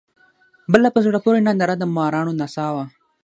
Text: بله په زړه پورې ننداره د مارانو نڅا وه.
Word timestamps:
بله 0.71 0.87
په 0.95 0.99
زړه 1.05 1.17
پورې 1.25 1.39
ننداره 1.47 1.75
د 1.77 1.83
مارانو 1.95 2.31
نڅا 2.39 2.67
وه. 2.75 2.85